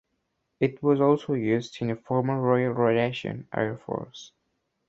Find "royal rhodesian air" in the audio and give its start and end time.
2.41-3.77